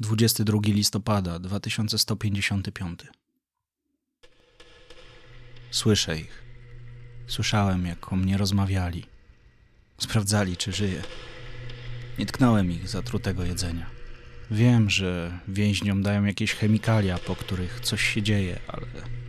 [0.00, 3.00] 22 listopada 2155.
[5.70, 6.42] Słyszę ich.
[7.26, 9.06] Słyszałem, jak o mnie rozmawiali.
[9.98, 11.02] Sprawdzali, czy żyję.
[12.18, 13.86] Nie tknąłem ich zatrutego jedzenia.
[14.50, 18.86] Wiem, że więźniom dają jakieś chemikalia, po których coś się dzieje, ale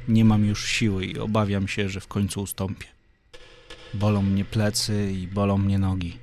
[0.08, 2.88] nie mam już siły i obawiam się, że w końcu ustąpię.
[3.94, 6.18] Bolą mnie plecy i bolą mnie nogi.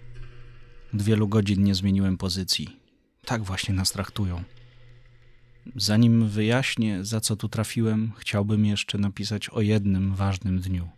[0.95, 2.86] Od wielu godzin nie zmieniłem pozycji.
[3.27, 4.43] Tak właśnie nas traktują.
[5.77, 10.89] Zanim wyjaśnię, za co tu trafiłem, chciałbym jeszcze napisać o jednym ważnym dniu.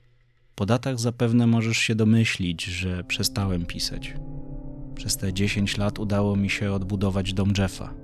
[0.55, 4.15] Po datach zapewne możesz się domyślić, że przestałem pisać.
[4.95, 7.95] Przez te 10 lat udało mi się odbudować dom Jeffa.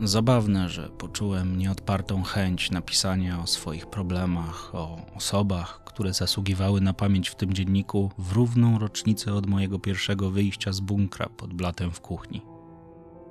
[0.00, 7.28] Zabawne, że poczułem nieodpartą chęć napisania o swoich problemach, o osobach, które zasługiwały na pamięć
[7.28, 12.00] w tym dzienniku w równą rocznicę od mojego pierwszego wyjścia z bunkra pod blatem w
[12.00, 12.49] kuchni.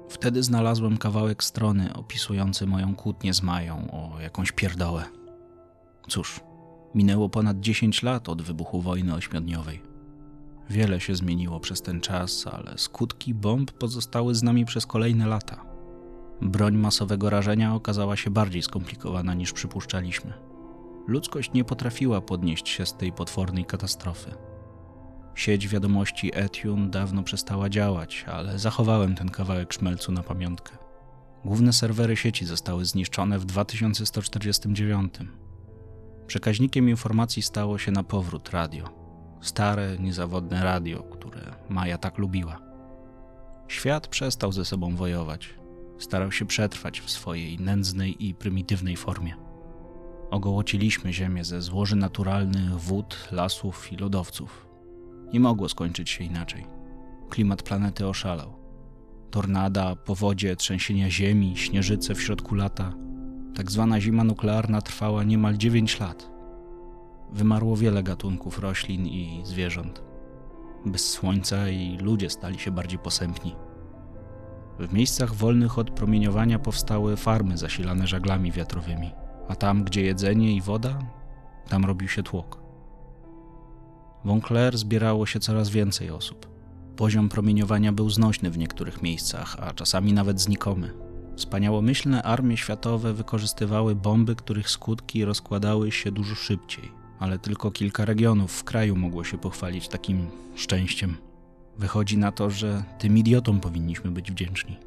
[0.09, 5.03] Wtedy znalazłem kawałek strony opisujący moją kłótnię z Mają o jakąś pierdołę.
[6.07, 6.39] Cóż,
[6.95, 9.81] minęło ponad 10 lat od wybuchu wojny ośmiodniowej.
[10.69, 15.65] Wiele się zmieniło przez ten czas, ale skutki bomb pozostały z nami przez kolejne lata.
[16.41, 20.33] Broń masowego rażenia okazała się bardziej skomplikowana niż przypuszczaliśmy.
[21.07, 24.48] Ludzkość nie potrafiła podnieść się z tej potwornej katastrofy.
[25.35, 30.77] Sieć wiadomości Etune dawno przestała działać, ale zachowałem ten kawałek szmelcu na pamiątkę.
[31.45, 35.13] Główne serwery sieci zostały zniszczone w 2149.
[36.27, 38.89] Przekaźnikiem informacji stało się na powrót radio.
[39.41, 42.59] Stare, niezawodne radio, które Maja tak lubiła.
[43.67, 45.53] Świat przestał ze sobą wojować.
[45.99, 49.35] Starał się przetrwać w swojej nędznej i prymitywnej formie.
[50.31, 54.68] Ogołociliśmy Ziemię ze złoży naturalnych wód, lasów i lodowców.
[55.33, 56.65] Nie mogło skończyć się inaczej.
[57.29, 58.53] Klimat planety oszalał.
[59.31, 62.93] Tornada, powodzie, trzęsienia ziemi, śnieżyce w środku lata.
[63.55, 66.31] Tak zwana zima nuklearna trwała niemal 9 lat.
[67.33, 70.03] Wymarło wiele gatunków roślin i zwierząt.
[70.85, 73.55] Bez słońca i ludzie stali się bardziej posępni.
[74.79, 79.11] W miejscach wolnych od promieniowania powstały farmy zasilane żaglami wiatrowymi,
[79.47, 80.99] a tam, gdzie jedzenie i woda,
[81.69, 82.68] tam robił się tłok.
[84.25, 86.49] Wąkler zbierało się coraz więcej osób.
[86.95, 90.93] Poziom promieniowania był znośny w niektórych miejscach, a czasami nawet znikomy.
[91.35, 98.51] Wspaniałomyślne armie światowe wykorzystywały bomby, których skutki rozkładały się dużo szybciej, ale tylko kilka regionów
[98.51, 101.17] w kraju mogło się pochwalić takim szczęściem.
[101.77, 104.77] Wychodzi na to, że tym idiotom powinniśmy być wdzięczni.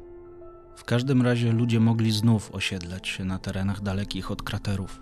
[0.75, 4.99] W każdym razie ludzie mogli znów osiedlać się na terenach dalekich od kraterów.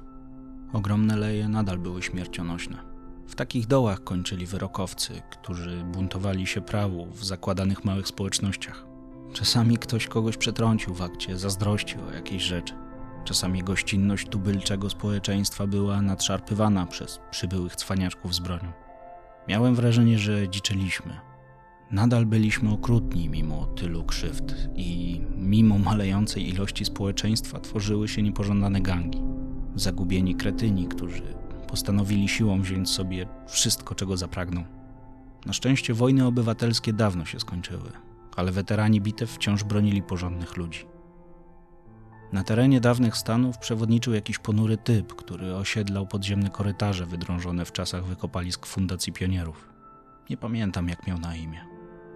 [0.74, 2.91] Ogromne leje nadal były śmiercionośne.
[3.32, 8.86] W takich dołach kończyli wyrokowcy, którzy buntowali się prawu w zakładanych małych społecznościach.
[9.34, 12.74] Czasami ktoś kogoś przetrącił w akcie zazdrości o jakiejś rzeczy.
[13.26, 18.72] Czasami gościnność tubylczego społeczeństwa była nadszarpywana przez przybyłych cwaniaczków z bronią.
[19.48, 21.20] Miałem wrażenie, że dziczyliśmy.
[21.92, 29.22] Nadal byliśmy okrutni mimo tylu krzywd i mimo malejącej ilości społeczeństwa tworzyły się niepożądane gangi.
[29.76, 31.41] Zagubieni kretyni, którzy
[31.72, 34.64] postanowili siłą wziąć sobie wszystko, czego zapragną.
[35.46, 37.92] Na szczęście wojny obywatelskie dawno się skończyły,
[38.36, 40.86] ale weterani bitew wciąż bronili porządnych ludzi.
[42.34, 48.06] Na terenie dawnych Stanów przewodniczył jakiś ponury typ, który osiedlał podziemne korytarze wydrążone w czasach
[48.06, 49.70] wykopalisk Fundacji Pionierów.
[50.30, 51.60] Nie pamiętam, jak miał na imię.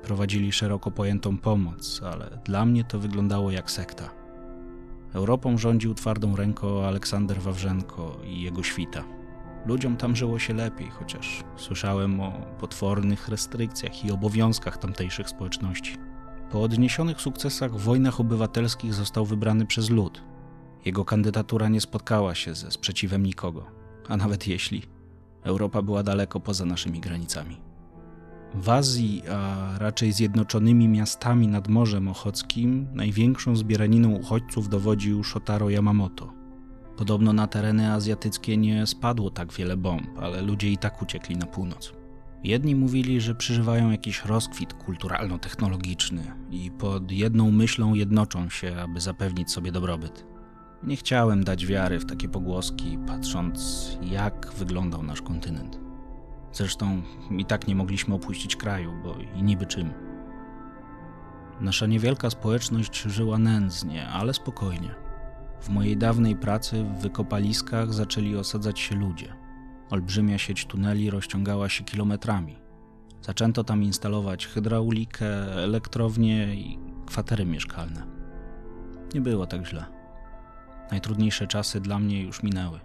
[0.03, 4.09] Prowadzili szeroko pojętą pomoc, ale dla mnie to wyglądało jak sekta.
[5.13, 9.03] Europą rządził twardą ręką Aleksander Wawrzenko i jego świta–
[9.65, 15.97] Ludziom tam żyło się lepiej, chociaż słyszałem o potwornych restrykcjach i obowiązkach tamtejszych społeczności.
[16.51, 20.23] Po odniesionych sukcesach w wojnach obywatelskich został wybrany przez lud.
[20.85, 23.65] Jego kandydatura nie spotkała się ze sprzeciwem nikogo,
[24.07, 24.83] a nawet jeśli,
[25.43, 27.57] Europa była daleko poza naszymi granicami.
[28.53, 36.33] W Azji, a raczej zjednoczonymi miastami nad Morzem Ochockim, największą zbieraniną uchodźców dowodził Shotaro Yamamoto–
[36.97, 41.45] Podobno na tereny azjatyckie nie spadło tak wiele bomb, ale ludzie i tak uciekli na
[41.45, 41.93] północ.
[42.43, 46.21] Jedni mówili, że przeżywają jakiś rozkwit kulturalno-technologiczny
[46.51, 50.25] i pod jedną myślą jednoczą się, aby zapewnić sobie dobrobyt.
[50.83, 55.79] Nie chciałem dać wiary w takie pogłoski, patrząc, jak wyglądał nasz kontynent.
[56.51, 57.01] Zresztą
[57.37, 59.93] i tak nie mogliśmy opuścić kraju, bo i niby czym.
[61.61, 65.04] Nasza niewielka społeczność żyła nędznie, ale spokojnie.
[65.61, 69.33] W mojej dawnej pracy w wykopaliskach zaczęli osadzać się ludzie.
[69.89, 72.55] Olbrzymia sieć tuneli rozciągała się kilometrami.
[73.21, 78.07] Zaczęto tam instalować hydraulikę, elektrownie i kwatery mieszkalne.
[79.13, 79.85] Nie było tak źle.
[80.91, 82.79] Najtrudniejsze czasy dla mnie już minęły.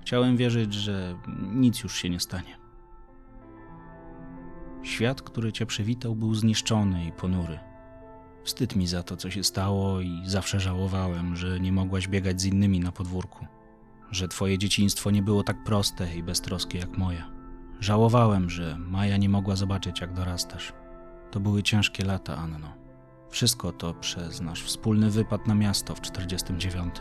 [0.00, 1.18] Chciałem wierzyć, że
[1.52, 2.56] nic już się nie stanie.
[4.82, 7.58] Świat, który cię przywitał, był zniszczony i ponury.
[8.44, 12.44] Wstyd mi za to, co się stało, i zawsze żałowałem, że nie mogłaś biegać z
[12.44, 13.46] innymi na podwórku,
[14.10, 17.24] że twoje dzieciństwo nie było tak proste i beztroskie jak moje.
[17.80, 20.72] Żałowałem, że Maja nie mogła zobaczyć, jak dorastasz.
[21.30, 22.72] To były ciężkie lata, Anno.
[23.30, 26.94] Wszystko to przez nasz wspólny wypad na miasto w 49.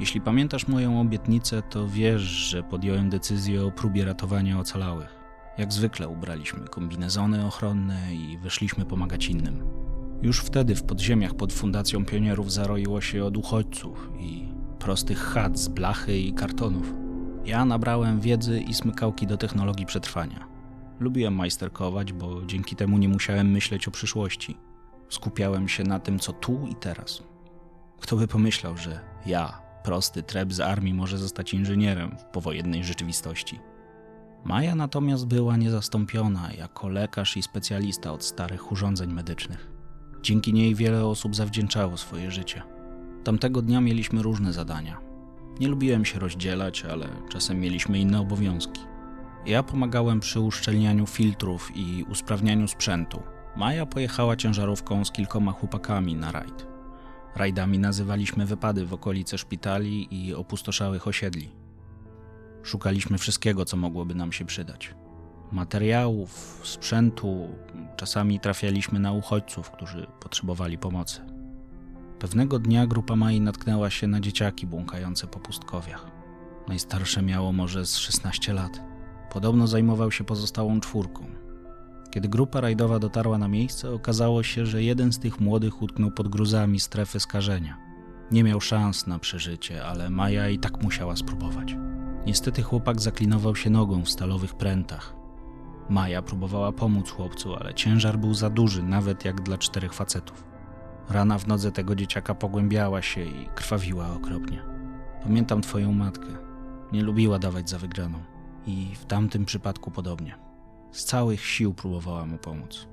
[0.00, 5.18] Jeśli pamiętasz moją obietnicę, to wiesz, że podjąłem decyzję o próbie ratowania ocalałych.
[5.58, 9.77] Jak zwykle ubraliśmy kombinezony ochronne i wyszliśmy pomagać innym.
[10.22, 14.48] Już wtedy w podziemiach pod Fundacją Pionierów zaroiło się od uchodźców i
[14.78, 16.92] prostych chat z blachy i kartonów.
[17.44, 20.48] Ja nabrałem wiedzy i smykałki do technologii przetrwania.
[21.00, 24.56] Lubiłem majsterkować, bo dzięki temu nie musiałem myśleć o przyszłości.
[25.08, 27.22] Skupiałem się na tym, co tu i teraz.
[28.00, 33.58] Kto by pomyślał, że ja, prosty treb z armii, może zostać inżynierem w powojennej rzeczywistości?
[34.44, 39.77] Maja natomiast była niezastąpiona jako lekarz i specjalista od starych urządzeń medycznych.
[40.22, 42.62] Dzięki niej wiele osób zawdzięczało swoje życie.
[43.24, 45.00] Tamtego dnia mieliśmy różne zadania.
[45.60, 48.80] Nie lubiłem się rozdzielać, ale czasem mieliśmy inne obowiązki.
[49.46, 53.22] Ja pomagałem przy uszczelnianiu filtrów i usprawnianiu sprzętu.
[53.56, 56.66] Maja pojechała ciężarówką z kilkoma chłopakami na rajd.
[57.36, 61.48] Rajdami nazywaliśmy wypady w okolice szpitali i opustoszałych osiedli.
[62.62, 64.94] Szukaliśmy wszystkiego, co mogłoby nam się przydać.
[65.52, 67.48] Materiałów, sprzętu,
[67.96, 71.20] czasami trafialiśmy na uchodźców, którzy potrzebowali pomocy.
[72.18, 76.10] Pewnego dnia grupa Mai natknęła się na dzieciaki błąkające po pustkowiach.
[76.68, 78.80] Najstarsze miało może z 16 lat.
[79.32, 81.24] Podobno zajmował się pozostałą czwórką.
[82.10, 86.28] Kiedy grupa rajdowa dotarła na miejsce, okazało się, że jeden z tych młodych utknął pod
[86.28, 87.76] gruzami strefy skażenia.
[88.30, 91.76] Nie miał szans na przeżycie, ale Maja i tak musiała spróbować.
[92.26, 95.17] Niestety chłopak zaklinował się nogą w stalowych prętach.
[95.88, 100.44] Maja próbowała pomóc chłopcu, ale ciężar był za duży, nawet jak dla czterech facetów.
[101.08, 104.62] Rana w nodze tego dzieciaka pogłębiała się i krwawiła okropnie.
[105.22, 106.28] Pamiętam twoją matkę.
[106.92, 108.18] Nie lubiła dawać za wygraną.
[108.66, 110.38] I w tamtym przypadku podobnie.
[110.92, 112.88] Z całych sił próbowała mu pomóc.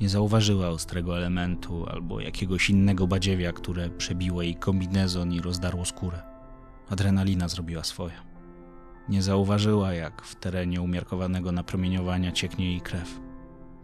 [0.00, 6.22] Nie zauważyła ostrego elementu albo jakiegoś innego badziewia, które przebiło jej kombinezon i rozdarło skórę.
[6.90, 8.27] Adrenalina zrobiła swoje.
[9.08, 13.20] Nie zauważyła, jak w terenie umiarkowanego napromieniowania cieknie jej krew.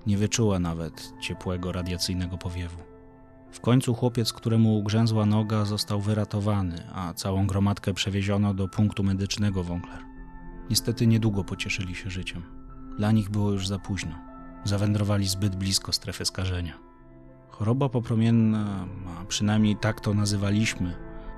[0.06, 2.78] Nie wyczuła nawet ciepłego radiacyjnego powiewu.
[3.50, 9.64] W końcu chłopiec, któremu ugrzęzła noga, został wyratowany, a całą gromadkę przewieziono do punktu medycznego
[9.64, 9.98] Wąkler.
[10.70, 12.42] Niestety niedługo pocieszyli się życiem.
[12.96, 14.18] Dla nich było już za późno.
[14.64, 16.78] Zawędrowali zbyt blisko strefy skażenia.
[17.48, 18.86] Choroba popromienna,
[19.20, 20.94] a przynajmniej tak to nazywaliśmy,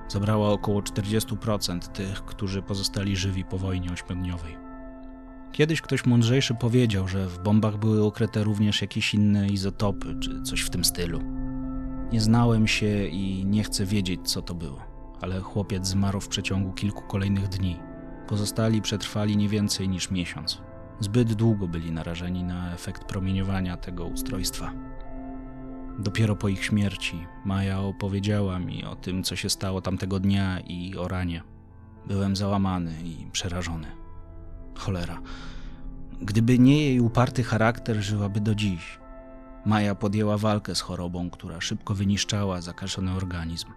[0.08, 4.56] zabrała około 40% tych, którzy pozostali żywi po wojnie ośmiodniowej.
[5.52, 10.60] Kiedyś ktoś mądrzejszy powiedział, że w bombach były ukryte również jakieś inne izotopy czy coś
[10.60, 11.20] w tym stylu.
[12.12, 14.80] Nie znałem się i nie chcę wiedzieć, co to było,
[15.20, 17.76] ale chłopiec zmarł w przeciągu kilku kolejnych dni.
[18.28, 20.62] Pozostali przetrwali nie więcej niż miesiąc.
[21.00, 24.72] Zbyt długo byli narażeni na efekt promieniowania tego ustrojstwa.
[25.98, 30.96] Dopiero po ich śmierci Maja opowiedziała mi o tym, co się stało tamtego dnia i
[30.96, 31.42] o ranie.
[32.06, 33.86] Byłem załamany i przerażony.
[34.74, 35.22] Cholera.
[36.20, 38.98] Gdyby nie jej uparty charakter, żyłaby do dziś.
[39.66, 43.68] Maja podjęła walkę z chorobą, która szybko wyniszczała zakażony organizm.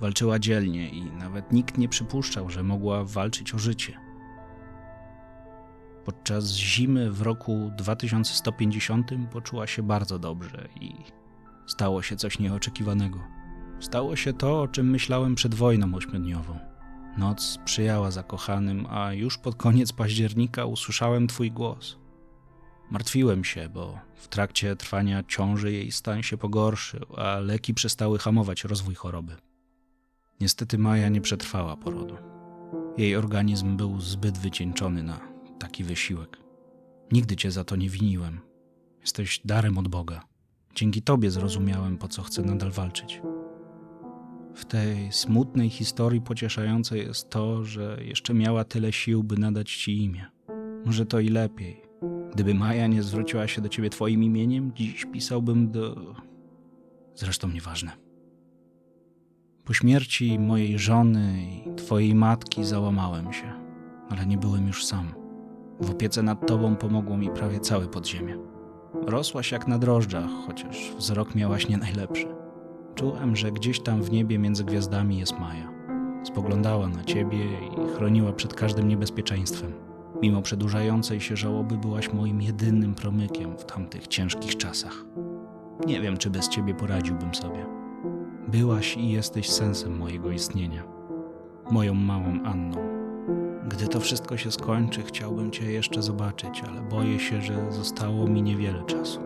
[0.00, 3.92] Walczyła dzielnie i nawet nikt nie przypuszczał, że mogła walczyć o życie.
[6.04, 10.94] Podczas zimy w roku 2150 poczuła się bardzo dobrze i
[11.66, 13.18] stało się coś nieoczekiwanego.
[13.80, 16.58] Stało się to, o czym myślałem przed wojną ośmiodniową.
[17.18, 21.98] Noc sprzyjała zakochanym, a już pod koniec października usłyszałem Twój głos.
[22.90, 28.64] Martwiłem się, bo w trakcie trwania ciąży jej stan się pogorszył, a leki przestały hamować
[28.64, 29.36] rozwój choroby.
[30.40, 32.16] Niestety Maja nie przetrwała porodu.
[32.96, 35.20] Jej organizm był zbyt wycieńczony na
[35.58, 36.38] taki wysiłek.
[37.12, 38.40] Nigdy cię za to nie winiłem.
[39.00, 40.33] Jesteś darem od Boga.
[40.74, 43.22] Dzięki tobie zrozumiałem, po co chcę nadal walczyć.
[44.54, 50.02] W tej smutnej historii pocieszające jest to, że jeszcze miała tyle sił, by nadać ci
[50.02, 50.26] imię.
[50.84, 51.82] Może to i lepiej.
[52.34, 56.14] Gdyby Maja nie zwróciła się do ciebie twoim imieniem, dziś pisałbym do.
[57.14, 57.92] Zresztą nieważne.
[59.64, 63.52] Po śmierci mojej żony i twojej matki załamałem się,
[64.10, 65.14] ale nie byłem już sam.
[65.80, 68.53] W opiece nad tobą pomogło mi prawie całe podziemie.
[69.02, 72.26] Rosłaś jak na drożdżach, chociaż wzrok miałaś nie najlepszy.
[72.94, 75.68] Czułem, że gdzieś tam w niebie między gwiazdami jest Maja.
[76.24, 79.72] Spoglądała na ciebie i chroniła przed każdym niebezpieczeństwem.
[80.22, 85.04] Mimo przedłużającej się żałoby, byłaś moim jedynym promykiem w tamtych ciężkich czasach.
[85.86, 87.66] Nie wiem, czy bez ciebie poradziłbym sobie.
[88.48, 90.82] Byłaś i jesteś sensem mojego istnienia.
[91.70, 92.93] Moją małą Anną.
[93.68, 98.42] Gdy to wszystko się skończy, chciałbym cię jeszcze zobaczyć, ale boję się, że zostało mi
[98.42, 99.20] niewiele czasu.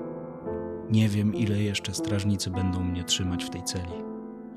[0.90, 3.94] Nie wiem, ile jeszcze strażnicy będą mnie trzymać w tej celi,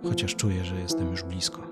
[0.03, 1.70] chociaż czuję, że jestem już blisko.